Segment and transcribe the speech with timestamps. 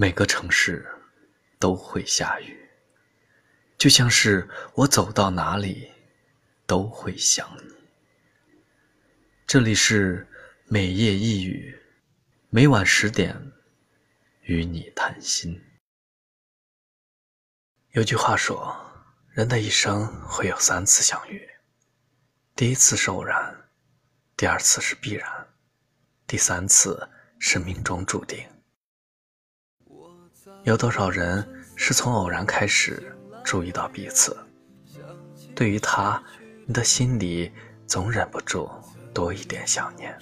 [0.00, 0.90] 每个城市
[1.58, 2.58] 都会下雨，
[3.76, 5.92] 就像是我走到哪里
[6.66, 7.74] 都会想你。
[9.46, 10.26] 这里是
[10.64, 11.78] 每夜一语，
[12.48, 13.52] 每晚十点
[14.44, 15.62] 与你谈心。
[17.90, 18.74] 有句话说，
[19.28, 21.46] 人的一生会有三次相遇，
[22.56, 23.68] 第一次是偶然，
[24.34, 25.46] 第二次是必然，
[26.26, 27.06] 第三次
[27.38, 28.48] 是命中注定。
[30.64, 33.02] 有多少人是从偶然开始
[33.42, 34.36] 注意到彼此？
[35.54, 36.22] 对于他，
[36.66, 37.50] 你的心里
[37.86, 38.70] 总忍不住
[39.14, 40.16] 多一点想念，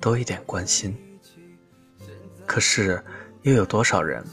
[0.00, 0.96] 多一点关心。
[2.46, 3.02] 可是，
[3.42, 4.24] 又有多少人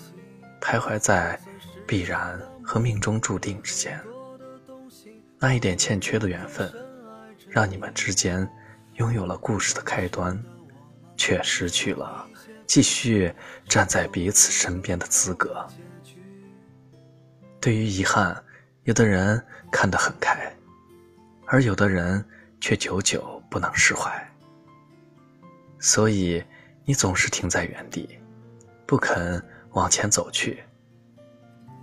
[0.62, 1.40] 徘徊在
[1.88, 4.00] 必然和命中注定之间？
[5.40, 6.72] 那一点欠缺的缘分，
[7.50, 8.48] 让你们之间
[8.96, 10.42] 拥有了故事的开端，
[11.18, 12.28] 却失去了。
[12.66, 13.34] 继续
[13.68, 15.66] 站在彼此身边的资格。
[17.60, 18.44] 对于遗憾，
[18.84, 20.52] 有的人看得很开，
[21.46, 22.24] 而有的人
[22.60, 24.12] 却久久不能释怀。
[25.80, 26.44] 所以，
[26.86, 28.20] 你总是停在原地，
[28.86, 30.64] 不肯往前走去。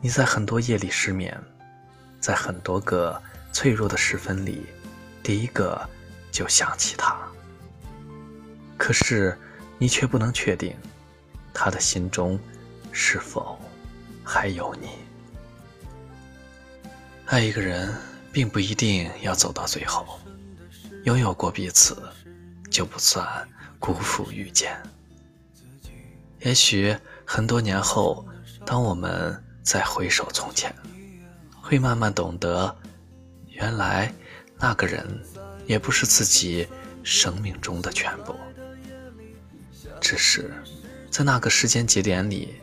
[0.01, 1.39] 你在很多夜里失眠，
[2.19, 4.67] 在很多个脆弱的时分里，
[5.23, 5.89] 第一个
[6.31, 7.17] 就想起他。
[8.77, 9.37] 可是。
[9.81, 10.77] 你却不能确定，
[11.55, 12.39] 他的心中
[12.93, 13.59] 是否
[14.23, 14.91] 还有你。
[17.25, 17.91] 爱一个人，
[18.31, 20.21] 并不一定要走到最后，
[21.05, 21.97] 拥有过彼此，
[22.71, 23.27] 就不算
[23.79, 24.79] 辜负遇见。
[26.41, 28.29] 也许很多年后，
[28.67, 30.75] 当我们再回首从前，
[31.63, 32.77] 会慢慢懂得，
[33.47, 34.13] 原来
[34.59, 35.07] 那个人
[35.65, 36.69] 也不是自己
[37.03, 38.37] 生命中的全部。
[40.01, 40.51] 只是，
[41.11, 42.55] 在那个时间节点里，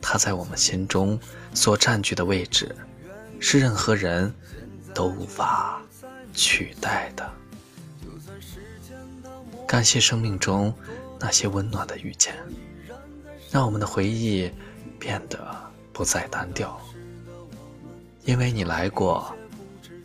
[0.00, 1.18] 他在我们心中
[1.54, 2.74] 所占据的位置，
[3.40, 4.32] 是任何人
[4.94, 5.82] 都无法
[6.34, 7.28] 取代的。
[9.66, 10.72] 感谢生命中
[11.18, 12.34] 那些温暖的遇见，
[13.50, 14.50] 让我们的回忆
[14.98, 15.56] 变得
[15.92, 16.80] 不再单调。
[18.24, 19.34] 因为你来过，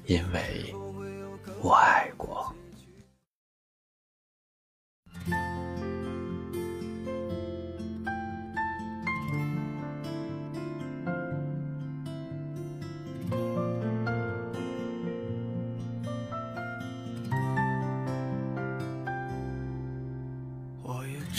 [0.05, 0.73] 因为
[1.61, 2.53] 我爱过。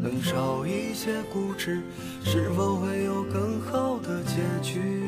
[0.00, 1.80] 能少一些固执，
[2.24, 5.07] 是否会有更好的结局？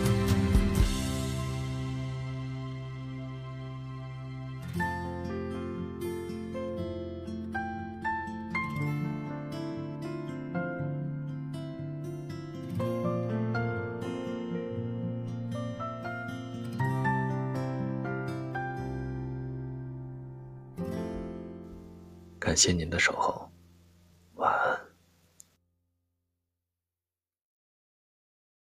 [22.51, 23.50] 感谢您的守候。